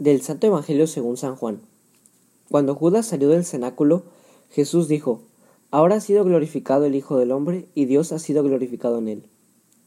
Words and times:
Del 0.00 0.22
Santo 0.22 0.46
Evangelio 0.46 0.86
según 0.86 1.18
San 1.18 1.36
Juan. 1.36 1.60
Cuando 2.50 2.74
Judas 2.74 3.04
salió 3.04 3.28
del 3.28 3.44
cenáculo, 3.44 4.02
Jesús 4.48 4.88
dijo, 4.88 5.20
Ahora 5.70 5.96
ha 5.96 6.00
sido 6.00 6.24
glorificado 6.24 6.86
el 6.86 6.94
Hijo 6.94 7.18
del 7.18 7.32
Hombre 7.32 7.66
y 7.74 7.84
Dios 7.84 8.10
ha 8.12 8.18
sido 8.18 8.42
glorificado 8.42 8.96
en 8.96 9.08
él. 9.08 9.22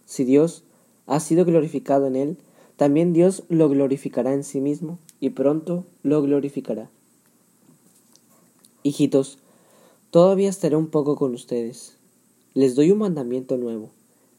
Si 0.05 0.23
Dios 0.23 0.61
ha 1.07 1.19
sido 1.19 1.45
glorificado 1.45 2.05
en 2.05 2.15
él, 2.15 2.37
también 2.77 3.11
Dios 3.11 3.41
lo 3.49 3.69
glorificará 3.69 4.33
en 4.33 4.43
sí 4.43 4.61
mismo 4.61 4.99
y 5.19 5.31
pronto 5.31 5.83
lo 6.03 6.21
glorificará. 6.21 6.91
Hijitos, 8.83 9.39
todavía 10.11 10.49
estaré 10.49 10.75
un 10.75 10.89
poco 10.89 11.15
con 11.15 11.33
ustedes. 11.33 11.97
Les 12.53 12.75
doy 12.75 12.91
un 12.91 12.99
mandamiento 12.99 13.57
nuevo, 13.57 13.89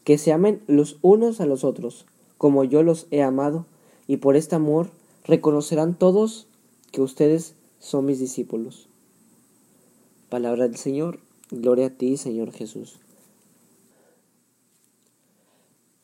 que 0.04 0.18
se 0.18 0.30
amen 0.30 0.62
los 0.68 0.98
unos 1.02 1.40
a 1.40 1.46
los 1.46 1.64
otros, 1.64 2.06
como 2.38 2.62
yo 2.62 2.84
los 2.84 3.08
he 3.10 3.24
amado, 3.24 3.66
y 4.06 4.18
por 4.18 4.36
este 4.36 4.54
amor 4.54 4.90
reconocerán 5.24 5.98
todos 5.98 6.46
que 6.92 7.00
ustedes 7.00 7.54
son 7.80 8.04
mis 8.04 8.20
discípulos. 8.20 8.88
Palabra 10.28 10.68
del 10.68 10.76
Señor, 10.76 11.20
gloria 11.50 11.86
a 11.86 11.90
ti, 11.90 12.16
Señor 12.16 12.52
Jesús. 12.52 12.98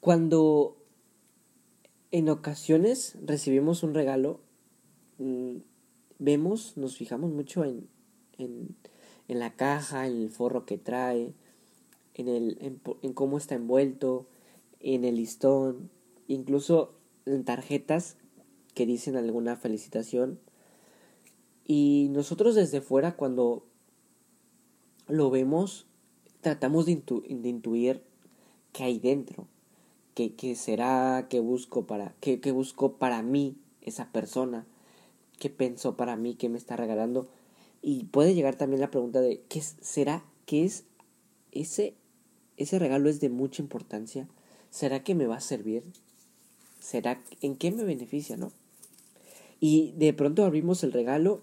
Cuando 0.00 0.76
en 2.10 2.28
ocasiones 2.30 3.16
recibimos 3.24 3.82
un 3.82 3.94
regalo, 3.94 4.40
mm, 5.18 5.56
vemos, 6.18 6.76
nos 6.76 6.96
fijamos 6.96 7.30
mucho 7.30 7.64
en, 7.64 7.86
en, 8.38 8.74
en 9.28 9.38
la 9.38 9.54
caja, 9.54 10.06
en 10.06 10.16
el 10.16 10.30
forro 10.30 10.64
que 10.64 10.78
trae, 10.78 11.34
en, 12.14 12.28
el, 12.28 12.56
en, 12.60 12.80
en 13.02 13.12
cómo 13.12 13.36
está 13.36 13.54
envuelto, 13.54 14.26
en 14.80 15.04
el 15.04 15.16
listón, 15.16 15.90
incluso 16.26 16.94
en 17.26 17.44
tarjetas 17.44 18.16
que 18.74 18.86
dicen 18.86 19.16
alguna 19.16 19.56
felicitación. 19.56 20.38
Y 21.64 22.08
nosotros 22.10 22.54
desde 22.54 22.80
fuera 22.80 23.16
cuando 23.16 23.64
lo 25.08 25.30
vemos, 25.30 25.86
tratamos 26.40 26.86
de, 26.86 26.92
intuir 26.92 28.02
qué 28.72 28.84
hay 28.84 28.98
dentro, 28.98 29.46
qué, 30.14 30.34
qué 30.34 30.54
será, 30.54 31.26
qué 31.28 31.40
busco 31.40 31.86
para, 31.86 32.14
qué, 32.20 32.40
qué 32.40 32.54
para 32.98 33.22
mí 33.22 33.56
esa 33.82 34.10
persona, 34.10 34.66
qué 35.38 35.50
pensó 35.50 35.96
para 35.96 36.16
mí, 36.16 36.34
qué 36.34 36.48
me 36.48 36.58
está 36.58 36.76
regalando. 36.76 37.28
Y 37.82 38.04
puede 38.04 38.34
llegar 38.34 38.56
también 38.56 38.80
la 38.80 38.90
pregunta 38.90 39.20
de 39.20 39.42
¿qué 39.48 39.62
será? 39.62 40.24
¿Qué 40.46 40.64
es 40.64 40.84
ese 41.52 41.94
ese 42.60 42.78
regalo 42.78 43.08
es 43.08 43.20
de 43.20 43.30
mucha 43.30 43.62
importancia? 43.62 44.28
¿Será 44.68 45.02
que 45.02 45.14
me 45.14 45.26
va 45.26 45.36
a 45.36 45.40
servir? 45.40 45.82
¿Será 46.80 47.22
en 47.40 47.56
qué 47.56 47.70
me 47.70 47.84
beneficia, 47.84 48.36
no? 48.36 48.52
Y 49.60 49.92
de 49.92 50.12
pronto 50.12 50.44
abrimos 50.44 50.82
el 50.82 50.92
regalo, 50.92 51.42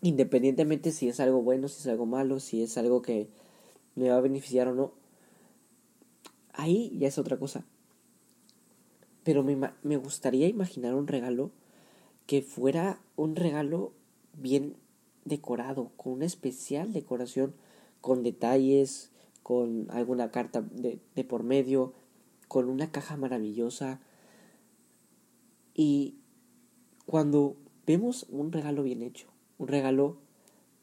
independientemente 0.00 0.90
si 0.90 1.08
es 1.08 1.20
algo 1.20 1.42
bueno, 1.42 1.68
si 1.68 1.80
es 1.80 1.86
algo 1.86 2.06
malo, 2.06 2.40
si 2.40 2.62
es 2.62 2.76
algo 2.78 3.02
que 3.02 3.28
me 3.94 4.08
va 4.08 4.16
a 4.16 4.20
beneficiar 4.20 4.68
o 4.68 4.74
no. 4.74 4.92
Ahí 6.54 6.96
ya 6.98 7.08
es 7.08 7.18
otra 7.18 7.38
cosa. 7.38 7.64
Pero 9.22 9.42
me, 9.42 9.56
me 9.82 9.96
gustaría 9.96 10.48
imaginar 10.48 10.94
un 10.94 11.06
regalo 11.06 11.50
que 12.26 12.42
fuera 12.42 13.00
un 13.16 13.36
regalo 13.36 13.92
bien 14.32 14.76
decorado, 15.24 15.90
con 15.96 16.14
una 16.14 16.24
especial 16.24 16.92
decoración, 16.92 17.54
con 18.00 18.22
detalles, 18.22 19.10
con 19.42 19.88
alguna 19.90 20.30
carta 20.30 20.62
de, 20.62 20.98
de 21.14 21.24
por 21.24 21.42
medio, 21.42 21.92
con 22.48 22.68
una 22.68 22.90
caja 22.90 23.16
maravillosa. 23.16 24.00
Y 25.74 26.16
cuando 27.06 27.56
vemos 27.86 28.26
un 28.28 28.52
regalo 28.52 28.82
bien 28.82 29.02
hecho, 29.02 29.28
un 29.58 29.68
regalo 29.68 30.18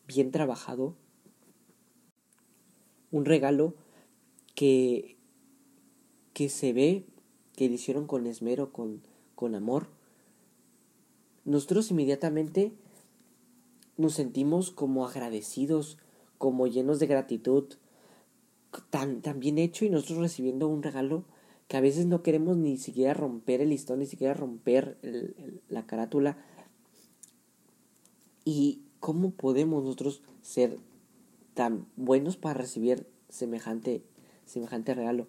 bien 0.07 0.31
trabajado, 0.31 0.95
un 3.11 3.25
regalo 3.25 3.75
que, 4.55 5.17
que 6.33 6.49
se 6.49 6.73
ve 6.73 7.05
que 7.55 7.67
lo 7.67 7.75
hicieron 7.75 8.07
con 8.07 8.25
esmero, 8.25 8.71
con, 8.71 9.01
con 9.35 9.55
amor, 9.55 9.87
nosotros 11.45 11.91
inmediatamente 11.91 12.73
nos 13.97 14.13
sentimos 14.13 14.71
como 14.71 15.05
agradecidos, 15.05 15.97
como 16.37 16.67
llenos 16.67 16.99
de 16.99 17.07
gratitud, 17.07 17.65
tan, 18.89 19.21
tan 19.21 19.39
bien 19.39 19.57
hecho 19.57 19.85
y 19.85 19.89
nosotros 19.89 20.19
recibiendo 20.19 20.67
un 20.67 20.83
regalo 20.83 21.25
que 21.69 21.77
a 21.77 21.81
veces 21.81 22.07
no 22.07 22.23
queremos 22.23 22.57
ni 22.57 22.77
siquiera 22.77 23.13
romper 23.13 23.61
el 23.61 23.69
listón, 23.69 23.99
ni 23.99 24.07
siquiera 24.07 24.33
romper 24.33 24.97
la 25.69 25.85
carátula. 25.85 26.35
¿Y 28.43 28.81
cómo 28.99 29.29
podemos 29.29 29.83
nosotros 29.83 30.23
ser 30.41 30.79
tan 31.53 31.85
buenos 31.95 32.37
para 32.37 32.59
recibir 32.59 33.05
semejante, 33.29 34.01
semejante 34.47 34.95
regalo? 34.95 35.27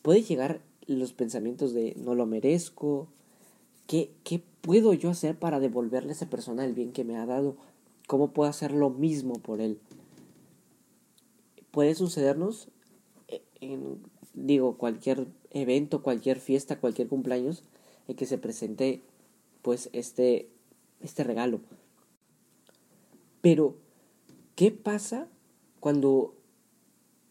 Puede 0.00 0.22
llegar 0.22 0.62
los 0.86 1.12
pensamientos 1.12 1.74
de 1.74 1.94
no 1.98 2.14
lo 2.14 2.24
merezco, 2.24 3.08
¿qué, 3.86 4.14
¿qué 4.24 4.42
puedo 4.62 4.94
yo 4.94 5.10
hacer 5.10 5.38
para 5.38 5.60
devolverle 5.60 6.08
a 6.08 6.14
esa 6.14 6.30
persona 6.30 6.64
el 6.64 6.72
bien 6.72 6.92
que 6.92 7.04
me 7.04 7.18
ha 7.18 7.26
dado? 7.26 7.58
¿Cómo 8.06 8.32
puedo 8.32 8.48
hacer 8.48 8.72
lo 8.72 8.88
mismo 8.88 9.34
por 9.34 9.60
él? 9.60 9.78
Puede 11.70 11.94
sucedernos 11.94 12.68
en 13.60 13.98
digo, 14.34 14.76
cualquier 14.76 15.26
evento, 15.50 16.02
cualquier 16.02 16.38
fiesta, 16.38 16.78
cualquier 16.78 17.08
cumpleaños, 17.08 17.62
en 18.08 18.16
que 18.16 18.26
se 18.26 18.38
presente 18.38 19.02
pues 19.62 19.88
este, 19.92 20.48
este 21.00 21.24
regalo. 21.24 21.60
Pero, 23.40 23.76
¿qué 24.56 24.70
pasa 24.70 25.28
cuando 25.80 26.34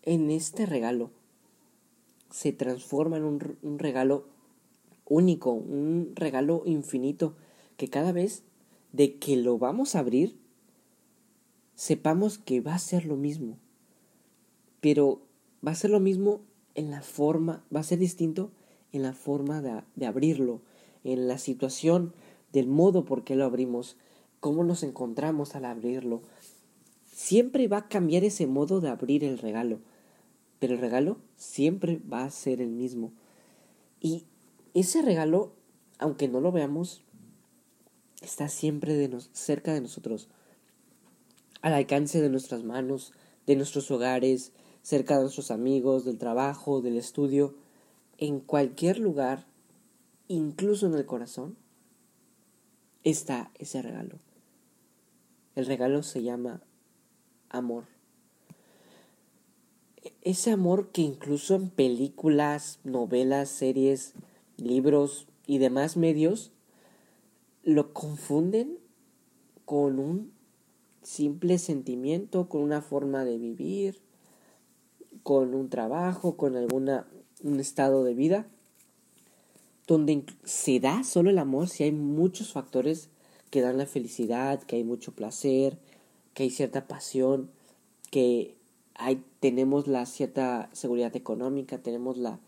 en 0.03 0.31
este 0.31 0.65
regalo 0.65 1.11
se 2.31 2.51
transforma 2.51 3.17
en 3.17 3.23
un, 3.23 3.57
un 3.61 3.79
regalo 3.79 4.25
único, 5.05 5.51
un 5.51 6.13
regalo 6.15 6.63
infinito, 6.65 7.35
que 7.77 7.89
cada 7.89 8.11
vez 8.11 8.43
de 8.91 9.15
que 9.17 9.37
lo 9.37 9.57
vamos 9.57 9.95
a 9.95 9.99
abrir, 9.99 10.37
sepamos 11.75 12.37
que 12.37 12.61
va 12.61 12.75
a 12.75 12.79
ser 12.79 13.05
lo 13.05 13.15
mismo. 13.15 13.57
Pero 14.81 15.21
va 15.65 15.71
a 15.71 15.75
ser 15.75 15.89
lo 15.91 15.99
mismo 15.99 16.41
en 16.75 16.91
la 16.91 17.01
forma, 17.01 17.63
va 17.73 17.81
a 17.81 17.83
ser 17.83 17.99
distinto 17.99 18.51
en 18.91 19.01
la 19.01 19.13
forma 19.13 19.61
de, 19.61 20.05
abrirlo, 20.05 20.61
en 21.03 21.27
la 21.27 21.37
situación, 21.37 22.13
del 22.51 22.67
modo 22.67 23.05
por 23.05 23.23
qué 23.23 23.35
lo 23.35 23.45
abrimos, 23.45 23.97
cómo 24.39 24.63
nos 24.63 24.83
encontramos 24.83 25.55
al 25.55 25.65
abrirlo. 25.65 26.21
Siempre 27.11 27.67
va 27.67 27.77
a 27.77 27.87
cambiar 27.87 28.23
ese 28.23 28.47
modo 28.47 28.81
de 28.81 28.89
abrir 28.89 29.23
el 29.23 29.37
regalo, 29.39 29.79
pero 30.59 30.75
el 30.75 30.79
regalo 30.79 31.17
siempre 31.35 31.99
va 32.11 32.23
a 32.23 32.29
ser 32.29 32.61
el 32.61 32.69
mismo. 32.69 33.11
Y 33.99 34.25
ese 34.73 35.01
regalo, 35.01 35.53
aunque 35.97 36.27
no 36.27 36.39
lo 36.39 36.51
veamos, 36.51 37.03
está 38.21 38.47
siempre 38.47 38.93
de 38.93 39.19
cerca 39.33 39.73
de 39.73 39.81
nosotros, 39.81 40.29
al 41.61 41.73
alcance 41.73 42.21
de 42.21 42.29
nuestras 42.29 42.63
manos, 42.63 43.13
de 43.47 43.55
nuestros 43.55 43.89
hogares, 43.89 44.51
cerca 44.83 45.15
de 45.15 45.21
nuestros 45.21 45.49
amigos, 45.49 46.05
del 46.05 46.17
trabajo, 46.17 46.81
del 46.81 46.97
estudio, 46.97 47.55
en 48.17 48.39
cualquier 48.39 48.99
lugar, 48.99 49.45
incluso 50.27 50.85
en 50.85 50.93
el 50.93 51.05
corazón, 51.05 51.55
está 53.03 53.51
ese 53.55 53.81
regalo. 53.81 54.19
El 55.55 55.65
regalo 55.65 56.03
se 56.03 56.21
llama 56.21 56.61
amor. 57.49 57.85
Ese 60.21 60.51
amor 60.51 60.89
que 60.89 61.01
incluso 61.01 61.55
en 61.55 61.69
películas, 61.69 62.79
novelas, 62.83 63.49
series, 63.49 64.13
libros 64.57 65.27
y 65.47 65.57
demás 65.59 65.97
medios 65.97 66.51
lo 67.63 67.93
confunden 67.93 68.77
con 69.65 69.99
un 69.99 70.33
simple 71.03 71.57
sentimiento, 71.57 72.49
con 72.49 72.61
una 72.61 72.81
forma 72.81 73.23
de 73.23 73.37
vivir, 73.37 74.01
con 75.23 75.55
un 75.55 75.69
trabajo, 75.69 76.37
con 76.37 76.55
alguna 76.55 77.07
un 77.43 77.59
estado 77.59 78.03
de 78.03 78.13
vida, 78.13 78.47
donde 79.87 80.25
se 80.43 80.79
da 80.79 81.03
solo 81.03 81.29
el 81.29 81.37
amor 81.37 81.67
si 81.67 81.83
hay 81.83 81.91
muchos 81.91 82.53
factores 82.53 83.09
que 83.49 83.61
dan 83.61 83.77
la 83.77 83.85
felicidad, 83.85 84.61
que 84.63 84.77
hay 84.77 84.83
mucho 84.83 85.13
placer, 85.13 85.77
que 86.33 86.43
hay 86.43 86.49
cierta 86.49 86.87
pasión, 86.87 87.51
que 88.09 88.55
hay, 88.95 89.23
tenemos 89.39 89.87
la 89.87 90.05
cierta 90.05 90.69
seguridad 90.73 91.15
económica, 91.15 91.77
tenemos 91.79 92.17
la 92.17 92.39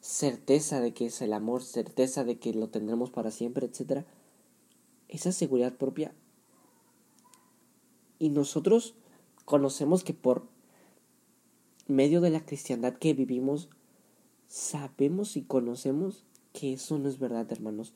certeza 0.00 0.80
de 0.80 0.92
que 0.92 1.06
es 1.06 1.22
el 1.22 1.32
amor, 1.32 1.62
certeza 1.62 2.24
de 2.24 2.38
que 2.38 2.54
lo 2.54 2.68
tendremos 2.68 3.10
para 3.10 3.30
siempre, 3.30 3.66
etc. 3.66 4.04
Esa 5.08 5.30
seguridad 5.30 5.74
propia. 5.74 6.12
Y 8.18 8.30
nosotros 8.30 8.94
conocemos 9.44 10.02
que 10.02 10.14
por 10.14 10.46
medio 11.86 12.20
de 12.20 12.30
la 12.30 12.44
cristiandad 12.44 12.94
que 12.94 13.14
vivimos, 13.14 13.68
sabemos 14.46 15.36
y 15.36 15.42
conocemos 15.42 16.24
que 16.52 16.74
eso 16.74 16.98
no 16.98 17.08
es 17.08 17.18
verdad, 17.18 17.50
hermanos. 17.50 17.94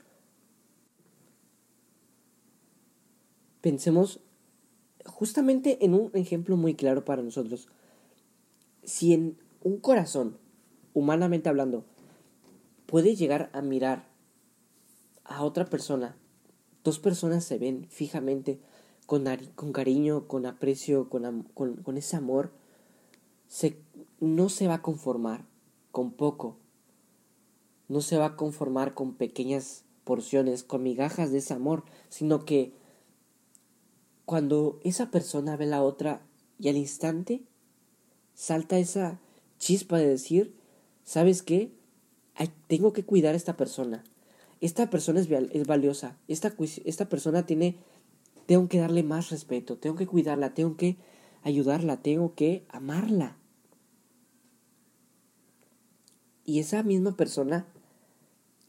pensemos 3.67 4.21
justamente 5.05 5.85
en 5.85 5.93
un 5.93 6.12
ejemplo 6.15 6.56
muy 6.56 6.77
claro 6.77 7.05
para 7.05 7.21
nosotros. 7.21 7.67
Si 8.85 9.12
en 9.12 9.38
un 9.61 9.79
corazón, 9.79 10.39
humanamente 10.94 11.49
hablando, 11.49 11.85
puede 12.87 13.17
llegar 13.17 13.50
a 13.53 13.62
mirar 13.62 14.06
a 15.25 15.43
otra 15.43 15.65
persona, 15.65 16.17
dos 16.85 17.00
personas 17.00 17.43
se 17.43 17.59
ven 17.59 17.89
fijamente, 17.91 18.61
con, 19.05 19.25
con 19.56 19.73
cariño, 19.73 20.29
con 20.29 20.47
aprecio, 20.47 21.09
con, 21.09 21.43
con, 21.53 21.97
ese 21.97 22.15
amor, 22.15 22.53
no 24.20 24.48
se 24.48 24.66
va 24.66 24.75
a 24.75 24.82
conformar 24.82 25.44
con 25.90 26.12
poco, 26.12 26.56
no 27.88 28.00
se 28.00 28.16
va 28.16 28.26
a 28.26 28.37
conformar 28.37 28.94
con 28.94 29.14
pequeñas 29.14 29.84
porciones, 30.04 30.62
con 30.62 30.82
migajas 30.82 31.32
de 31.32 31.38
ese 31.38 31.54
amor, 31.54 31.84
sino 32.08 32.44
que 32.44 32.72
cuando 34.25 34.81
esa 34.84 35.10
persona 35.10 35.56
ve 35.56 35.64
a 35.64 35.69
la 35.69 35.82
otra 35.82 36.22
y 36.58 36.69
al 36.69 36.76
instante 36.76 37.43
salta 38.34 38.78
esa 38.78 39.20
chispa 39.58 39.98
de 39.98 40.08
decir, 40.08 40.54
¿sabes 41.04 41.43
qué? 41.43 41.72
tengo 42.66 42.93
que 42.93 43.04
cuidar 43.04 43.34
a 43.34 43.37
esta 43.37 43.56
persona. 43.56 44.04
Esta 44.60 44.90
persona 44.90 45.20
es, 45.20 45.28
es 45.31 45.66
valiosa. 45.66 46.19
Esta, 46.28 46.54
esta 46.84 47.08
persona 47.08 47.46
tiene, 47.46 47.78
tengo 48.46 48.69
que 48.69 48.78
darle 48.78 49.02
más 49.02 49.31
respeto, 49.31 49.78
tengo 49.78 49.96
que 49.96 50.06
cuidarla, 50.06 50.54
tengo 50.54 50.76
que 50.76 50.96
ayudarla, 51.46 52.02
tengo 52.02 52.34
que 52.34 52.66
amarla. 52.69 53.37
Y 56.44 56.58
esa 56.58 56.82
misma 56.82 57.16
persona 57.16 57.69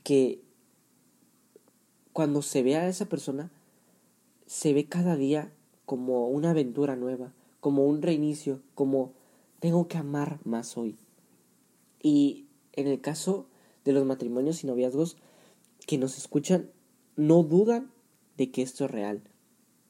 que 0.03 0.44
cuando 2.13 2.44
se 2.44 2.62
ve 2.62 2.75
a 2.75 2.88
esa 2.88 3.07
persona, 3.07 3.51
se 4.45 4.74
ve 4.74 4.85
cada 4.85 5.15
día 5.15 5.51
como 5.85 6.27
una 6.27 6.51
aventura 6.51 6.95
nueva, 6.95 7.33
como 7.62 7.88
un 7.88 8.03
reinicio, 8.03 8.62
como 8.75 9.13
tengo 9.59 9.88
que 9.88 9.97
amar 9.97 10.39
más 10.44 10.77
hoy. 10.77 11.00
Y 12.00 12.45
en 12.74 12.85
el 12.85 13.01
caso 13.01 13.47
de 13.85 13.94
los 13.94 14.06
matrimonios 14.06 14.63
y 14.63 14.68
noviazgos 14.68 15.18
que 15.88 15.97
nos 15.97 16.15
escuchan, 16.19 16.69
no 17.15 17.41
dudan 17.41 17.91
de 18.38 18.51
que 18.51 18.62
esto 18.62 18.85
es 18.85 18.91
real, 18.91 19.24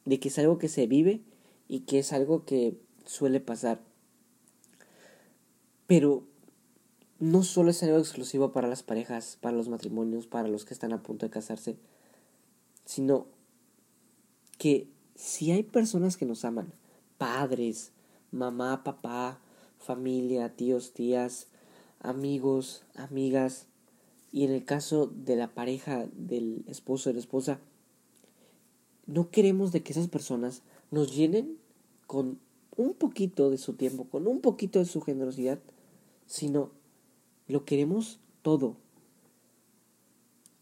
de 0.05 0.21
que 0.21 0.29
es 0.29 0.39
algo 0.39 0.57
que 0.57 0.69
se 0.69 0.87
vive 0.87 1.21
y 1.67 1.81
que 1.81 1.99
es 1.99 2.13
algo 2.13 2.45
que 2.45 2.77
suele 3.05 3.39
pasar. 3.39 3.81
Pero 5.87 6.23
no 7.19 7.43
solo 7.43 7.71
es 7.71 7.81
algo 7.83 7.97
exclusivo 7.97 8.51
para 8.51 8.67
las 8.67 8.83
parejas, 8.83 9.37
para 9.41 9.55
los 9.55 9.69
matrimonios, 9.69 10.27
para 10.27 10.47
los 10.47 10.65
que 10.65 10.73
están 10.73 10.93
a 10.93 11.01
punto 11.01 11.25
de 11.25 11.31
casarse, 11.31 11.77
sino 12.85 13.27
que 14.57 14.89
si 15.15 15.51
hay 15.51 15.63
personas 15.63 16.17
que 16.17 16.25
nos 16.25 16.45
aman, 16.45 16.73
padres, 17.17 17.91
mamá, 18.31 18.83
papá, 18.83 19.39
familia, 19.79 20.55
tíos, 20.55 20.93
tías, 20.93 21.47
amigos, 21.99 22.83
amigas, 22.95 23.67
y 24.31 24.43
en 24.43 24.51
el 24.51 24.65
caso 24.65 25.07
de 25.07 25.35
la 25.35 25.53
pareja, 25.53 26.05
del 26.13 26.63
esposo, 26.67 27.09
de 27.09 27.15
la 27.15 27.21
esposa, 27.21 27.59
no 29.05 29.31
queremos 29.31 29.71
de 29.71 29.81
que 29.83 29.93
esas 29.93 30.09
personas 30.09 30.61
nos 30.91 31.15
llenen 31.15 31.57
con 32.05 32.39
un 32.75 32.93
poquito 32.93 33.49
de 33.49 33.57
su 33.57 33.73
tiempo, 33.73 34.05
con 34.05 34.27
un 34.27 34.41
poquito 34.41 34.79
de 34.79 34.85
su 34.85 35.01
generosidad, 35.01 35.59
sino 36.25 36.71
lo 37.47 37.65
queremos 37.65 38.19
todo. 38.41 38.77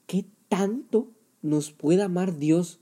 ¿Qué 0.07 0.25
tanto 0.49 1.11
nos 1.41 1.71
puede 1.71 2.03
amar 2.03 2.37
Dios? 2.37 2.79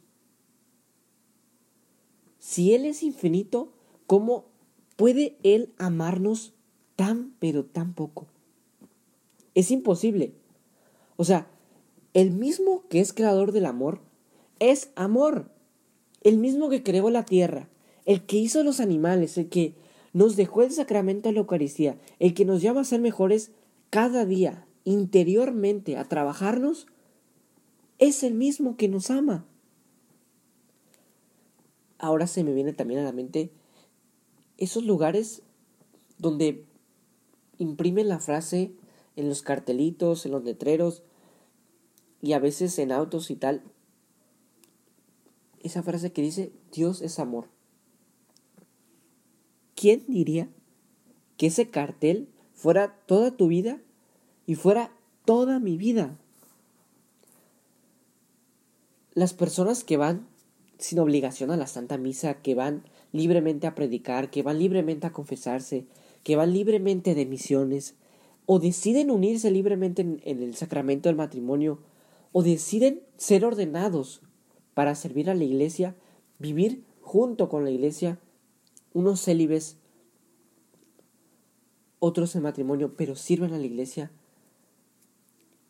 Si 2.39 2.73
Él 2.73 2.85
es 2.85 3.03
infinito, 3.03 3.73
¿cómo 4.05 4.45
puede 4.95 5.37
Él 5.43 5.73
amarnos 5.77 6.53
tan, 6.95 7.33
pero 7.39 7.65
tan 7.65 7.93
poco? 7.93 8.27
Es 9.55 9.71
imposible. 9.71 10.33
O 11.15 11.23
sea, 11.23 11.47
el 12.13 12.31
mismo 12.31 12.83
que 12.89 12.99
es 12.99 13.13
creador 13.13 13.51
del 13.51 13.65
amor 13.65 14.01
es 14.59 14.91
amor. 14.95 15.49
El 16.23 16.37
mismo 16.37 16.69
que 16.69 16.83
creó 16.83 17.09
la 17.09 17.25
tierra, 17.25 17.69
el 18.05 18.25
que 18.25 18.37
hizo 18.37 18.63
los 18.63 18.79
animales, 18.79 19.37
el 19.37 19.49
que 19.49 19.75
nos 20.13 20.35
dejó 20.35 20.61
el 20.63 20.71
sacramento 20.71 21.29
de 21.29 21.33
la 21.33 21.39
Eucaristía, 21.39 21.97
el 22.19 22.33
que 22.33 22.45
nos 22.45 22.61
llama 22.61 22.81
a 22.81 22.85
ser 22.85 23.01
mejores 23.01 23.51
cada 23.89 24.25
día, 24.25 24.65
interiormente, 24.85 25.97
a 25.97 26.05
trabajarnos, 26.05 26.87
es 27.99 28.23
el 28.23 28.33
mismo 28.33 28.77
que 28.77 28.87
nos 28.87 29.09
ama. 29.09 29.45
Ahora 31.97 32.27
se 32.27 32.43
me 32.43 32.53
viene 32.53 32.73
también 32.73 32.99
a 32.99 33.03
la 33.03 33.11
mente 33.13 33.51
esos 34.57 34.83
lugares 34.83 35.41
donde 36.17 36.65
imprimen 37.57 38.09
la 38.09 38.19
frase 38.19 38.73
en 39.15 39.29
los 39.29 39.41
cartelitos, 39.41 40.25
en 40.25 40.31
los 40.31 40.43
letreros 40.43 41.03
y 42.21 42.33
a 42.33 42.39
veces 42.39 42.77
en 42.79 42.91
autos 42.91 43.31
y 43.31 43.35
tal. 43.35 43.63
Esa 45.63 45.81
frase 45.81 46.11
que 46.11 46.21
dice, 46.21 46.51
Dios 46.71 47.01
es 47.01 47.19
amor. 47.19 47.47
¿Quién 49.75 50.03
diría 50.07 50.49
que 51.37 51.47
ese 51.47 51.69
cartel 51.69 52.29
fuera 52.53 52.95
toda 53.05 53.31
tu 53.31 53.47
vida 53.47 53.81
y 54.45 54.55
fuera 54.55 54.91
toda 55.25 55.59
mi 55.59 55.77
vida? 55.77 56.19
Las 59.13 59.33
personas 59.33 59.83
que 59.83 59.97
van 59.97 60.27
sin 60.79 60.99
obligación 60.99 61.49
a 61.51 61.57
la 61.57 61.67
Santa 61.67 61.97
Misa, 61.97 62.41
que 62.41 62.55
van 62.55 62.83
libremente 63.13 63.67
a 63.67 63.75
predicar, 63.75 64.29
que 64.29 64.43
van 64.43 64.59
libremente 64.59 65.07
a 65.07 65.13
confesarse, 65.13 65.85
que 66.23 66.35
van 66.35 66.51
libremente 66.51 67.15
de 67.15 67.25
misiones, 67.25 67.95
o 68.45 68.59
deciden 68.59 69.11
unirse 69.11 69.49
libremente 69.49 70.01
en, 70.01 70.21
el 70.25 70.55
sacramento 70.55 71.07
del 71.07 71.15
matrimonio, 71.15 71.79
o 72.33 72.43
deciden 72.43 73.01
ser 73.15 73.45
ordenados 73.45 74.21
para 74.73 74.95
servir 74.95 75.29
a 75.29 75.35
la 75.35 75.43
iglesia, 75.43 75.95
vivir 76.39 76.83
junto 77.01 77.49
con 77.49 77.63
la 77.63 77.71
iglesia, 77.71 78.19
unos 78.93 79.21
célibes, 79.21 79.77
otros 81.99 82.35
en 82.35 82.43
matrimonio, 82.43 82.95
pero 82.95 83.15
sirven 83.15 83.53
a 83.53 83.57
la 83.57 83.65
iglesia. 83.65 84.11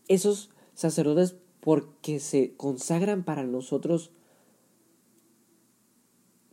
Esos 0.07 0.49
sacerdotes 0.73 1.35
porque 1.59 2.19
se 2.19 2.55
consagran 2.55 3.23
para 3.23 3.43
nosotros 3.43 4.11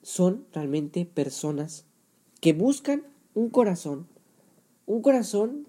son 0.03 0.47
realmente 0.53 1.05
personas 1.05 1.85
que 2.41 2.53
buscan 2.53 3.05
un 3.35 3.51
corazón, 3.51 4.07
un 4.87 5.03
corazón 5.03 5.67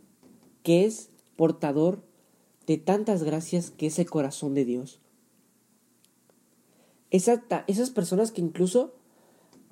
que 0.64 0.86
es 0.86 1.10
portador 1.36 2.04
de 2.68 2.78
tantas 2.78 3.24
gracias 3.24 3.72
que 3.72 3.88
es 3.88 4.00
el 4.00 4.10
corazón 4.10 4.54
de 4.54 4.66
Dios. 4.66 5.01
Esas 7.12 7.90
personas 7.92 8.32
que 8.32 8.42
incluso 8.42 8.94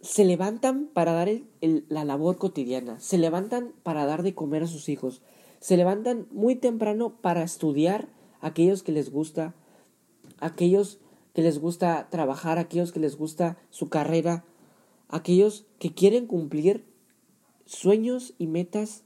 se 0.01 0.25
levantan 0.25 0.87
para 0.93 1.13
dar 1.13 1.29
la 1.61 2.05
labor 2.05 2.37
cotidiana, 2.37 2.99
se 2.99 3.17
levantan 3.17 3.73
para 3.83 4.05
dar 4.05 4.23
de 4.23 4.35
comer 4.35 4.63
a 4.63 4.67
sus 4.67 4.89
hijos, 4.89 5.21
se 5.59 5.77
levantan 5.77 6.27
muy 6.31 6.55
temprano 6.55 7.15
para 7.21 7.43
estudiar 7.43 8.07
a 8.41 8.47
aquellos 8.47 8.83
que 8.83 8.91
les 8.91 9.11
gusta, 9.11 9.55
aquellos 10.39 10.99
que 11.33 11.41
les 11.41 11.59
gusta 11.59 12.07
trabajar, 12.09 12.57
aquellos 12.57 12.91
que 12.91 12.99
les 12.99 13.17
gusta 13.17 13.57
su 13.69 13.89
carrera, 13.89 14.45
aquellos 15.07 15.65
que 15.79 15.93
quieren 15.93 16.27
cumplir 16.27 16.85
sueños 17.65 18.33
y 18.37 18.47
metas 18.47 19.03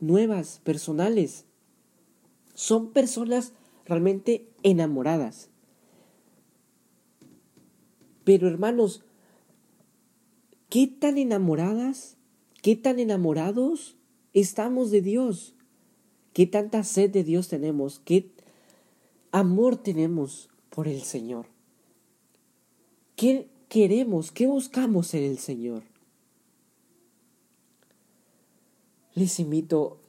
nuevas, 0.00 0.60
personales. 0.64 1.44
Son 2.54 2.92
personas 2.92 3.52
realmente 3.84 4.48
enamoradas. 4.62 5.50
Pero 8.28 8.46
hermanos, 8.46 9.00
¿qué 10.68 10.86
tan 10.86 11.16
enamoradas, 11.16 12.18
qué 12.60 12.76
tan 12.76 12.98
enamorados 12.98 13.96
estamos 14.34 14.90
de 14.90 15.00
Dios? 15.00 15.54
¿Qué 16.34 16.44
tanta 16.44 16.84
sed 16.84 17.10
de 17.10 17.24
Dios 17.24 17.48
tenemos? 17.48 18.02
¿Qué 18.04 18.30
amor 19.32 19.78
tenemos 19.78 20.50
por 20.68 20.88
el 20.88 21.00
Señor? 21.00 21.46
¿Qué 23.16 23.48
queremos? 23.70 24.30
¿Qué 24.30 24.46
buscamos 24.46 25.14
en 25.14 25.24
el 25.24 25.38
Señor? 25.38 25.84
les 29.14 29.40
invito 29.40 30.02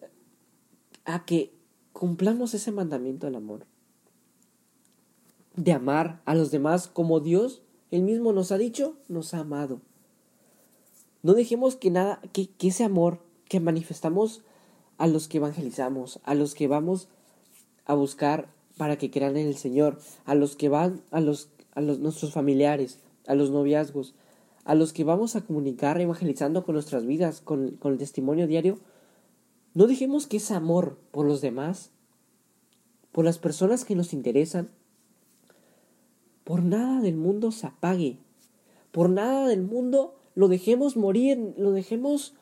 a 1.06 1.24
que 1.24 1.54
cumplamos 1.94 2.54
ese 2.54 2.74
mandamiento 2.74 3.28
del 3.28 3.36
amor. 3.36 3.66
De 5.56 5.72
amar 5.72 6.22
a 6.26 6.36
los 6.36 6.52
demás 6.52 6.90
como 6.90 7.22
Dios, 7.22 7.64
Él 7.92 8.04
mismo 8.04 8.34
nos 8.34 8.52
ha 8.52 8.58
dicho, 8.58 8.96
nos 9.08 9.34
ha 9.34 9.40
amado. 9.40 9.82
No 11.24 11.34
dejemos 11.34 11.76
que 11.76 11.90
nada, 11.90 12.22
que, 12.34 12.50
ese 12.62 12.84
amor 12.84 13.20
que 13.48 13.60
manifestamos 13.60 14.42
a 14.98 15.08
los 15.08 15.28
que 15.28 15.38
evangelizamos, 15.38 16.20
a 16.24 16.36
los 16.36 16.56
que 16.56 16.68
vamos 16.68 17.08
a 17.86 17.94
buscar 17.94 18.50
para 18.78 18.98
que 18.98 19.12
crean 19.12 19.36
en 19.38 19.48
el 19.48 19.58
Señor, 19.58 20.00
a 20.26 20.36
los 20.36 20.56
que 20.56 20.70
van, 20.70 21.02
a 21.12 21.20
los, 21.20 21.50
a 21.74 21.82
los 21.82 22.00
nuestros 22.00 22.32
familiares, 22.32 23.00
a 23.28 23.36
los 23.36 23.50
noviazgos, 23.50 24.14
a 24.64 24.76
los 24.76 24.94
que 24.94 25.04
vamos 25.04 25.36
a 25.36 25.42
comunicar 25.42 26.00
evangelizando 26.00 26.64
con 26.64 26.74
nuestras 26.76 27.06
vidas, 27.06 27.42
con, 27.42 27.72
con 27.72 27.94
el 27.94 27.98
testimonio 27.98 28.48
diario, 28.48 28.80
no 29.74 29.88
dejemos 29.88 30.28
que 30.28 30.38
ese 30.38 30.54
amor 30.54 30.98
por 31.12 31.26
los 31.26 31.42
demás, 31.42 31.92
por 33.12 33.26
las 33.26 33.40
personas 33.40 33.84
que 33.84 33.96
nos 33.96 34.14
interesan, 34.14 34.70
por 36.50 36.64
nada 36.64 37.00
del 37.00 37.16
mundo 37.16 37.52
se 37.52 37.68
apague, 37.68 38.18
por 38.92 39.12
nada 39.12 39.48
del 39.48 39.62
mundo 39.62 40.16
lo 40.34 40.48
dejemos 40.48 40.98
morir, 40.98 41.54
lo 41.58 41.74
dejemos 41.74 42.34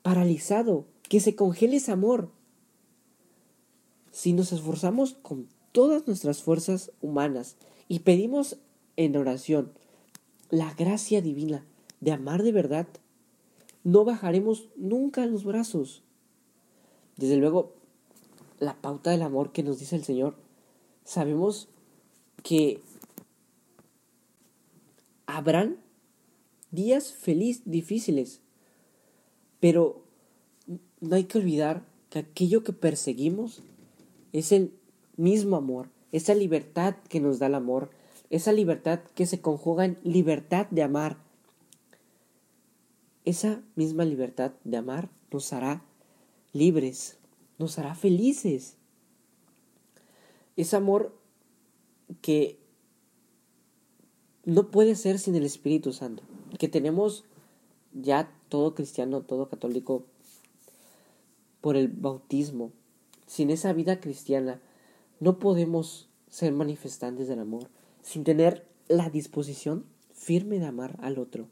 paralizado, 0.00 0.86
que 1.10 1.20
se 1.20 1.36
congele 1.36 1.76
ese 1.76 1.92
amor. 1.92 2.30
Si 4.12 4.32
nos 4.32 4.50
esforzamos 4.50 5.18
con 5.20 5.46
todas 5.72 6.06
nuestras 6.06 6.42
fuerzas 6.42 6.90
humanas 7.02 7.58
y 7.86 7.98
pedimos 7.98 8.56
en 8.96 9.14
oración 9.14 9.74
la 10.48 10.72
gracia 10.72 11.20
divina 11.20 11.66
de 12.00 12.12
amar 12.12 12.44
de 12.44 12.52
verdad, 12.52 12.88
no 13.82 14.06
bajaremos 14.06 14.70
nunca 14.74 15.26
los 15.26 15.44
brazos. 15.44 16.02
Desde 17.18 17.36
luego, 17.36 17.74
la 18.58 18.80
pauta 18.80 19.10
del 19.10 19.20
amor 19.20 19.52
que 19.52 19.62
nos 19.62 19.80
dice 19.80 19.96
el 19.96 20.04
Señor, 20.04 20.34
sabemos 21.04 21.68
que 22.42 22.80
habrán 25.36 25.78
días 26.70 27.12
felices, 27.12 27.62
difíciles, 27.64 28.40
pero 29.60 30.04
no 31.00 31.16
hay 31.16 31.24
que 31.24 31.38
olvidar 31.38 31.84
que 32.10 32.20
aquello 32.20 32.62
que 32.62 32.72
perseguimos 32.72 33.62
es 34.32 34.52
el 34.52 34.72
mismo 35.16 35.56
amor, 35.56 35.88
esa 36.12 36.34
libertad 36.34 36.96
que 37.08 37.20
nos 37.20 37.38
da 37.38 37.46
el 37.46 37.54
amor, 37.54 37.90
esa 38.30 38.52
libertad 38.52 39.00
que 39.14 39.26
se 39.26 39.40
conjuga 39.40 39.84
en 39.84 39.98
libertad 40.02 40.66
de 40.70 40.82
amar. 40.82 41.18
Esa 43.24 43.62
misma 43.74 44.04
libertad 44.04 44.52
de 44.64 44.76
amar 44.76 45.08
nos 45.30 45.52
hará 45.52 45.82
libres, 46.52 47.18
nos 47.58 47.78
hará 47.78 47.94
felices. 47.94 48.76
Es 50.56 50.74
amor 50.74 51.16
que 52.20 52.63
no 54.44 54.70
puede 54.70 54.94
ser 54.94 55.18
sin 55.18 55.34
el 55.34 55.44
Espíritu 55.44 55.92
Santo, 55.92 56.22
que 56.58 56.68
tenemos 56.68 57.24
ya 57.92 58.30
todo 58.48 58.74
cristiano, 58.74 59.22
todo 59.22 59.48
católico 59.48 60.04
por 61.60 61.76
el 61.76 61.88
bautismo. 61.88 62.72
Sin 63.26 63.50
esa 63.50 63.72
vida 63.72 64.00
cristiana 64.00 64.60
no 65.20 65.38
podemos 65.38 66.08
ser 66.28 66.52
manifestantes 66.52 67.28
del 67.28 67.38
amor, 67.38 67.68
sin 68.02 68.24
tener 68.24 68.66
la 68.88 69.08
disposición 69.08 69.86
firme 70.12 70.58
de 70.58 70.66
amar 70.66 70.98
al 71.00 71.18
otro. 71.18 71.46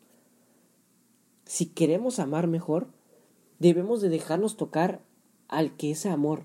Si 1.46 1.66
queremos 1.66 2.18
amar 2.18 2.46
mejor, 2.46 2.88
debemos 3.58 4.00
de 4.02 4.08
dejarnos 4.08 4.56
tocar 4.56 5.00
al 5.48 5.76
que 5.76 5.90
es 5.92 6.04
amor, 6.04 6.44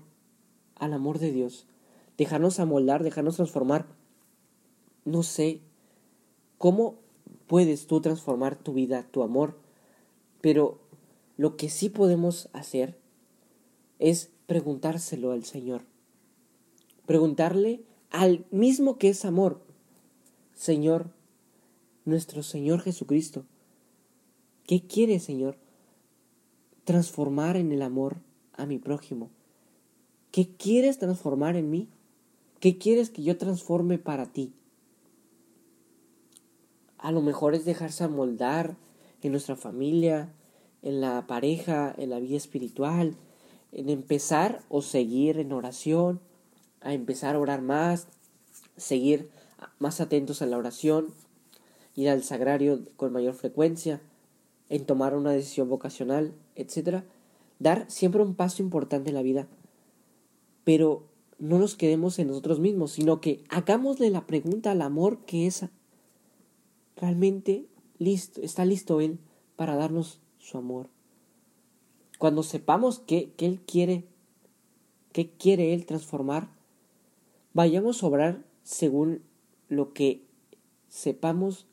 al 0.76 0.92
amor 0.92 1.18
de 1.18 1.32
Dios, 1.32 1.66
dejarnos 2.16 2.60
amoldar, 2.60 3.02
dejarnos 3.02 3.36
transformar. 3.36 3.86
No 5.04 5.22
sé 5.22 5.60
cómo 6.58 6.96
puedes 7.46 7.86
tú 7.86 8.00
transformar 8.00 8.56
tu 8.56 8.74
vida, 8.74 9.06
tu 9.10 9.22
amor, 9.22 9.56
pero 10.40 10.78
lo 11.36 11.56
que 11.56 11.70
sí 11.70 11.88
podemos 11.88 12.48
hacer 12.52 12.98
es 13.98 14.30
preguntárselo 14.46 15.32
al 15.32 15.44
Señor. 15.44 15.82
Preguntarle 17.06 17.82
al 18.10 18.44
mismo 18.50 18.98
que 18.98 19.08
es 19.08 19.24
amor, 19.24 19.62
Señor, 20.54 21.10
nuestro 22.04 22.42
Señor 22.42 22.80
Jesucristo, 22.80 23.44
¿qué 24.66 24.82
quiere, 24.82 25.20
Señor? 25.20 25.56
Transformar 26.84 27.56
en 27.56 27.72
el 27.72 27.82
amor 27.82 28.16
a 28.54 28.66
mi 28.66 28.78
prójimo. 28.78 29.30
¿Qué 30.32 30.48
quieres 30.48 30.98
transformar 30.98 31.56
en 31.56 31.70
mí? 31.70 31.88
¿Qué 32.60 32.78
quieres 32.78 33.10
que 33.10 33.22
yo 33.22 33.36
transforme 33.38 33.98
para 33.98 34.26
ti? 34.26 34.52
A 36.98 37.12
lo 37.12 37.22
mejor 37.22 37.54
es 37.54 37.64
dejarse 37.64 38.04
amoldar 38.04 38.76
en 39.22 39.32
nuestra 39.32 39.56
familia, 39.56 40.32
en 40.82 41.00
la 41.00 41.26
pareja, 41.26 41.94
en 41.96 42.10
la 42.10 42.20
vida 42.20 42.36
espiritual, 42.36 43.16
en 43.72 43.88
empezar 43.88 44.62
o 44.68 44.82
seguir 44.82 45.38
en 45.38 45.52
oración, 45.52 46.20
a 46.80 46.94
empezar 46.94 47.34
a 47.34 47.40
orar 47.40 47.62
más, 47.62 48.08
seguir 48.76 49.30
más 49.78 50.00
atentos 50.00 50.42
a 50.42 50.46
la 50.46 50.58
oración, 50.58 51.08
ir 51.94 52.08
al 52.08 52.22
sagrario 52.22 52.80
con 52.96 53.12
mayor 53.12 53.34
frecuencia, 53.34 54.00
en 54.68 54.84
tomar 54.84 55.16
una 55.16 55.32
decisión 55.32 55.68
vocacional, 55.68 56.32
etc. 56.54 57.02
Dar 57.58 57.90
siempre 57.90 58.22
un 58.22 58.34
paso 58.34 58.62
importante 58.62 59.10
en 59.10 59.14
la 59.14 59.22
vida, 59.22 59.46
pero 60.64 61.04
no 61.38 61.58
nos 61.58 61.76
quedemos 61.76 62.18
en 62.18 62.28
nosotros 62.28 62.60
mismos, 62.60 62.92
sino 62.92 63.20
que 63.20 63.44
hagámosle 63.48 64.10
la 64.10 64.26
pregunta 64.26 64.72
al 64.72 64.82
amor 64.82 65.24
que 65.24 65.46
es 65.46 65.64
realmente 66.98 67.66
listo, 67.98 68.42
está 68.42 68.64
listo 68.64 69.00
Él 69.00 69.18
para 69.56 69.76
darnos 69.76 70.20
su 70.38 70.58
amor. 70.58 70.88
Cuando 72.18 72.42
sepamos 72.42 72.98
que, 72.98 73.32
Él 73.38 73.60
quiere, 73.60 74.04
que 75.12 75.30
quiere 75.30 75.72
Él 75.72 75.86
transformar, 75.86 76.50
vayamos 77.54 78.02
a 78.02 78.06
obrar 78.06 78.44
según 78.64 79.22
lo 79.68 79.92
que 79.92 80.24
sepamos 80.88 81.66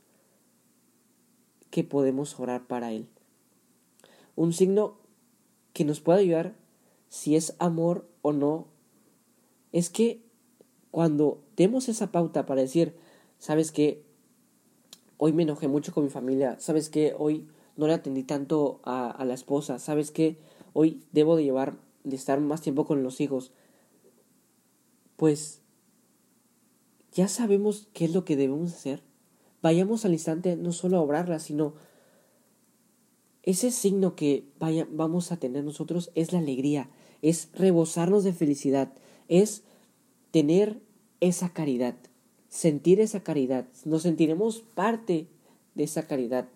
que 1.72 1.84
podemos 1.84 2.40
orar 2.40 2.68
para 2.68 2.92
Él. 2.92 3.08
Un 4.36 4.54
signo 4.54 4.98
que 5.74 5.86
nos 5.86 6.00
puede 6.00 6.20
ayudar 6.20 6.56
si 7.10 7.36
es 7.36 7.56
amor 7.60 8.08
o 8.22 8.34
no 8.34 8.68
es 9.72 9.90
que 9.90 10.22
cuando 10.92 11.42
demos 11.58 11.90
esa 11.90 12.12
pauta 12.12 12.46
para 12.46 12.62
decir, 12.62 12.96
sabes 13.40 13.72
que 13.72 14.04
hoy 15.18 15.34
me 15.34 15.44
enojé 15.44 15.68
mucho 15.68 15.94
con 15.94 16.04
mi 16.04 16.10
familia, 16.10 16.60
sabes 16.60 16.90
que 16.90 17.16
hoy 17.18 17.48
no 17.78 17.88
le 17.88 17.94
atendí 17.94 18.24
tanto 18.24 18.80
a, 18.84 19.24
la 19.26 19.34
esposa, 19.34 19.80
sabes 19.80 20.12
que 20.12 20.38
hoy 20.74 21.04
debo 21.12 21.36
de 21.36 21.44
llevar, 21.44 21.76
de 22.04 22.16
estar 22.16 22.40
más 22.40 22.62
tiempo 22.62 22.86
con 22.86 23.04
los 23.04 23.22
hijos, 23.22 23.52
pues 25.18 25.62
ya 27.12 27.28
sabemos 27.28 27.88
qué 27.94 28.06
es 28.06 28.14
lo 28.14 28.26
que 28.26 28.36
debemos 28.36 28.74
hacer. 28.74 29.02
Vayamos 29.62 30.06
al 30.06 30.14
instante 30.14 30.56
no 30.58 30.72
solo 30.72 30.98
a 30.98 31.02
obrarla, 31.02 31.40
sino 31.40 31.74
ese 33.44 33.72
signo 33.72 34.16
que 34.16 34.46
vamos 34.60 35.32
a 35.32 35.38
tener 35.38 35.64
nosotros 35.64 36.12
es 36.16 36.34
la 36.34 36.40
alegría, 36.40 36.90
es 37.22 37.50
rebosarnos 37.54 38.24
de 38.24 38.34
felicidad, 38.34 38.94
es 39.28 39.64
tener 40.32 40.82
esa 41.22 41.54
caridad, 41.54 41.96
sentir 42.56 43.02
esa 43.02 43.22
caridad, 43.22 43.68
nos 43.84 44.04
sentiremos 44.04 44.62
parte 44.62 45.28
de 45.74 45.84
esa 45.84 46.08
caridad. 46.08 46.48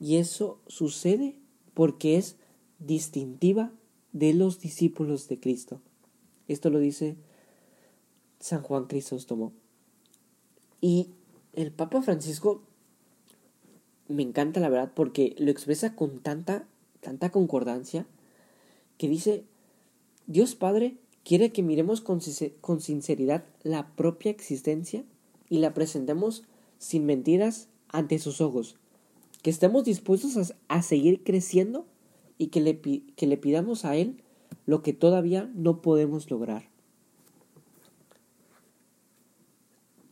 Y 0.00 0.16
eso 0.16 0.58
sucede 0.68 1.36
porque 1.74 2.16
es 2.16 2.36
distintiva 2.78 3.70
de 4.12 4.32
los 4.32 4.60
discípulos 4.60 5.28
de 5.28 5.38
Cristo. 5.38 5.82
Esto 6.48 6.70
lo 6.70 6.78
dice 6.78 7.16
San 8.40 8.62
Juan 8.62 8.86
Crisóstomo. 8.86 9.52
Y 10.80 11.10
el 11.52 11.70
Papa 11.70 12.00
Francisco 12.00 12.62
me 14.08 14.22
encanta 14.22 14.60
la 14.60 14.70
verdad 14.70 14.92
porque 14.94 15.34
lo 15.38 15.50
expresa 15.50 15.94
con 15.94 16.20
tanta, 16.20 16.66
tanta 17.00 17.30
concordancia 17.30 18.06
que 18.96 19.08
dice, 19.08 19.44
Dios 20.26 20.54
Padre 20.54 20.96
quiere 21.24 21.52
que 21.52 21.62
miremos 21.62 22.00
con, 22.00 22.20
sinceridad 22.20 23.44
la 23.62 23.88
propia 23.96 24.30
existencia 24.30 25.04
y 25.48 25.58
la 25.58 25.74
presentemos 25.74 26.44
sin 26.78 27.06
mentiras 27.06 27.68
ante 27.88 28.18
sus 28.18 28.40
ojos, 28.40 28.76
que 29.42 29.50
estemos 29.50 29.84
dispuestos 29.84 30.36
a, 30.36 30.54
a 30.68 30.82
seguir 30.82 31.22
creciendo 31.24 31.86
y 32.38 32.48
que 32.48 32.60
le, 32.60 32.80
que 32.80 33.26
le 33.26 33.36
pidamos 33.36 33.84
a 33.84 33.96
Él 33.96 34.22
lo 34.66 34.82
que 34.82 34.92
todavía 34.92 35.50
no 35.54 35.82
podemos 35.82 36.30
lograr. 36.30 36.68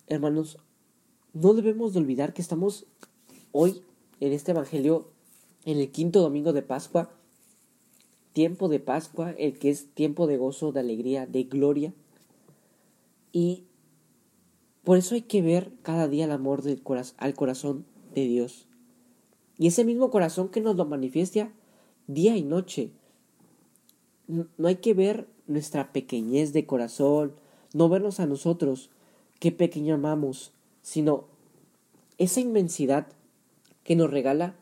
Hermanos, 0.07 0.59
no 1.33 1.55
debemos 1.55 1.93
de 1.93 2.01
olvidar 2.01 2.35
que 2.35 2.43
estamos 2.43 2.87
hoy 3.53 3.83
en 4.21 4.33
este 4.33 4.53
Evangelio, 4.53 5.09
en 5.65 5.79
el 5.79 5.91
quinto 5.91 6.21
domingo 6.21 6.53
de 6.53 6.63
Pascua, 6.63 7.11
tiempo 8.33 8.69
de 8.69 8.81
Pascua, 8.81 9.33
el 9.33 9.59
que 9.59 9.71
es 9.71 9.87
tiempo 9.95 10.27
de 10.27 10.37
gozo, 10.37 10.73
de 10.73 10.81
alegría, 10.81 11.27
de 11.27 11.45
gloria. 11.45 11.95
Y 13.33 13.65
por 14.85 14.99
eso 14.99 15.15
hay 15.15 15.23
que 15.23 15.43
ver 15.43 15.73
cada 15.83 16.09
día 16.09 16.25
el 16.25 16.33
amor 16.33 16.63
del 16.63 16.83
al 17.17 17.35
corazón 17.35 17.85
de 18.15 18.27
Dios. 18.27 18.67
Y 19.59 19.69
ese 19.69 19.85
mismo 19.85 20.11
corazón 20.11 20.49
que 20.49 20.61
nos 20.61 20.77
lo 20.77 20.85
manifiesta 20.85 21.53
día 22.07 22.37
y 22.37 22.43
noche. 22.43 22.91
No 24.27 24.69
hay 24.69 24.77
que 24.77 24.95
ver 24.95 25.29
nuestra 25.47 25.93
pequeñez 25.93 26.53
de 26.53 26.67
corazón, 26.67 27.35
no 27.75 27.89
vernos 27.89 28.21
a 28.21 28.27
nosotros, 28.27 28.91
qué 29.41 29.53
pequeño 29.53 29.95
amamos, 29.95 30.53
sino 30.83 31.25
esa 32.19 32.41
inmensidad 32.41 33.09
que 33.85 33.97
nos 33.97 34.11
regala 34.11 34.55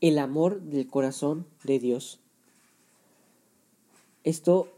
el 0.00 0.18
amor 0.18 0.62
del 0.62 0.86
corazón 0.86 1.46
de 1.64 1.78
Dios. 1.78 2.20
Esto 4.26 4.68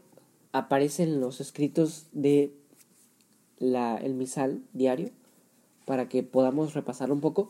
aparece 0.51 1.01
en 1.01 1.19
los 1.19 1.41
escritos 1.41 2.05
de 2.11 2.53
la, 3.57 3.97
el 3.97 4.13
misal 4.13 4.61
diario 4.73 5.09
para 5.85 6.07
que 6.07 6.21
podamos 6.21 6.75
repasar 6.75 7.11
un 7.11 7.19
poco. 7.19 7.49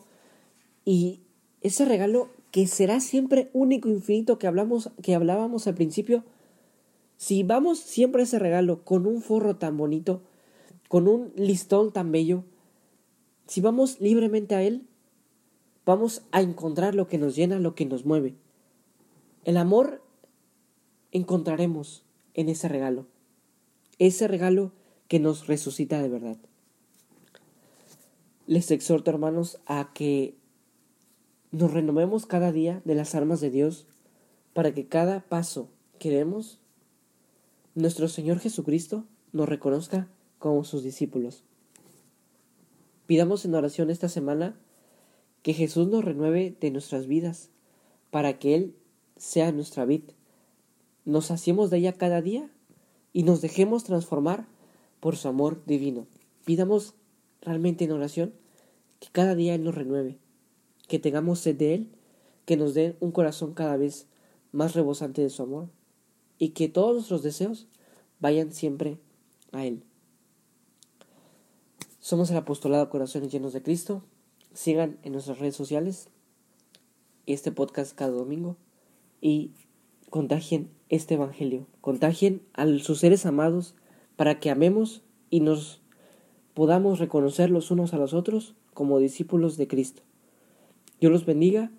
Y 0.86 1.20
ese 1.60 1.84
regalo 1.84 2.29
que 2.51 2.68
será 2.68 3.01
siempre 3.01 3.50
único, 3.51 3.89
infinito, 3.89 4.39
que, 4.39 4.48
hablamos, 4.48 4.91
que 5.03 5.13
hablábamos 5.13 5.68
al 5.68 5.75
principio, 5.75 6.24
si 7.18 7.44
vamos 7.44 7.79
siempre 7.79 8.22
a 8.22 8.24
ese 8.24 8.39
regalo 8.39 8.86
con 8.86 9.06
un 9.06 9.22
forro 9.22 9.58
tan 9.58 9.75
bonito, 9.75 10.22
con 10.88 11.10
un 11.10 11.34
listón 11.36 11.91
tan 11.91 12.13
bello, 12.13 12.46
si 13.46 13.60
vamos 13.60 14.00
libremente 14.00 14.56
a 14.56 14.63
él, 14.63 14.88
vamos 15.86 16.22
a 16.32 16.41
encontrar 16.41 16.96
lo 16.96 17.10
que 17.10 17.18
nos 17.18 17.36
llena, 17.36 17.60
lo 17.60 17.75
que 17.75 17.86
nos 17.86 18.06
mueve. 18.06 18.36
El 19.44 19.58
amor 19.58 20.01
encontraremos 21.11 22.03
en 22.33 22.49
ese 22.49 22.67
regalo, 22.67 23.07
ese 23.97 24.27
regalo 24.27 24.71
que 25.07 25.19
nos 25.19 25.47
resucita 25.47 26.01
de 26.01 26.09
verdad. 26.09 26.37
Les 28.47 28.71
exhorto, 28.71 29.11
hermanos, 29.11 29.59
a 29.65 29.91
que 29.93 30.35
nos 31.51 31.71
renovemos 31.73 32.25
cada 32.25 32.51
día 32.51 32.81
de 32.85 32.95
las 32.95 33.15
armas 33.15 33.41
de 33.41 33.49
Dios 33.49 33.87
para 34.53 34.73
que 34.73 34.87
cada 34.87 35.21
paso 35.21 35.69
que 35.99 36.09
demos, 36.09 36.59
nuestro 37.75 38.07
Señor 38.07 38.39
Jesucristo 38.39 39.05
nos 39.31 39.49
reconozca 39.49 40.07
como 40.37 40.63
sus 40.63 40.83
discípulos. 40.83 41.43
Pidamos 43.05 43.45
en 43.45 43.55
oración 43.55 43.89
esta 43.89 44.09
semana 44.09 44.59
que 45.41 45.53
Jesús 45.53 45.87
nos 45.87 46.03
renueve 46.03 46.55
de 46.59 46.71
nuestras 46.71 47.07
vidas 47.07 47.49
para 48.11 48.39
que 48.39 48.55
Él 48.55 48.75
sea 49.17 49.51
nuestra 49.51 49.85
vida. 49.85 50.13
Nos 51.06 51.32
hacemos 51.32 51.70
de 51.70 51.77
ella 51.77 51.94
cada 51.94 52.22
día 52.22 52.50
y 53.13 53.24
nos 53.24 53.41
dejemos 53.41 53.84
transformar 53.84 54.48
por 55.00 55.15
su 55.15 55.27
amor 55.27 55.63
divino. 55.65 56.08
Pidamos 56.46 56.94
realmente 57.41 57.86
en 57.86 57.91
oración 57.91 58.34
que 59.00 59.08
cada 59.12 59.36
día 59.36 59.56
Él 59.56 59.63
nos 59.63 59.75
renueve, 59.75 60.18
que 60.88 61.00
tengamos 61.00 61.39
sed 61.39 61.56
de 61.56 61.74
Él, 61.74 61.89
que 62.46 62.58
nos 62.58 62.74
dé 62.74 62.96
un 63.00 63.12
corazón 63.12 63.53
cada 63.53 63.77
vez 63.77 64.08
más 64.51 64.74
rebosante 64.74 65.22
de 65.22 65.29
su 65.29 65.44
amor 65.44 65.70
y 66.38 66.50
que 66.50 66.70
todos 66.70 66.96
nuestros 66.96 67.24
deseos 67.24 67.68
vayan 68.20 68.51
siempre 68.51 68.98
a 69.51 69.65
Él. 69.65 69.84
Somos 72.00 72.32
el 72.32 72.38
apostolado 72.38 72.89
Corazones 72.89 73.32
Llenos 73.32 73.53
de 73.53 73.62
Cristo. 73.62 74.03
Sigan 74.53 74.98
en 75.03 75.13
nuestras 75.13 75.39
redes 75.39 75.56
sociales 75.56 76.10
este 77.27 77.51
podcast 77.51 77.94
cada 77.94 78.12
domingo 78.12 78.58
y 79.22 79.51
contagien 80.10 80.70
este 80.89 81.15
Evangelio, 81.15 81.67
contagien 81.81 82.41
a 82.53 82.65
sus 82.79 83.00
seres 83.00 83.25
amados 83.25 83.75
para 84.15 84.39
que 84.39 84.50
amemos 84.50 85.03
y 85.29 85.39
nos 85.39 85.81
podamos 86.53 87.00
reconocer 87.00 87.50
los 87.50 87.72
unos 87.72 87.93
a 87.93 87.98
los 87.98 88.13
otros 88.13 88.55
como 88.74 89.00
discípulos 89.00 89.55
de 89.58 89.67
Cristo. 89.67 90.03
Dios 91.00 91.12
los 91.12 91.25
bendiga. 91.25 91.72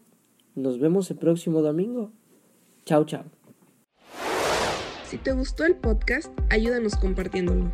Nos 0.54 0.78
vemos 0.78 1.10
el 1.10 1.18
próximo 1.18 1.62
domingo. 1.62 2.10
Chao, 2.84 3.04
chao. 3.04 3.24
Si 5.06 5.18
te 5.18 5.32
gustó 5.32 5.64
el 5.64 5.76
podcast, 5.76 6.32
ayúdanos 6.50 6.96
compartiéndolo. 6.96 7.70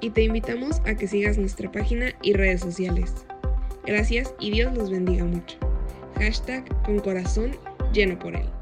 Y 0.00 0.10
te 0.10 0.22
invitamos 0.22 0.80
a 0.86 0.94
que 0.94 1.06
sigas 1.06 1.36
nuestra 1.36 1.70
página 1.70 2.12
y 2.22 2.32
redes 2.32 2.60
sociales. 2.60 3.26
Gracias 3.84 4.34
y 4.40 4.50
Dios 4.50 4.74
los 4.76 4.90
bendiga 4.90 5.24
mucho. 5.24 5.58
Hashtag 6.14 6.64
con 6.84 7.00
corazón 7.00 7.52
lleno 7.92 8.18
por 8.18 8.34
él. 8.34 8.59